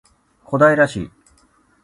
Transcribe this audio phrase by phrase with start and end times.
[0.43, 1.11] 小平市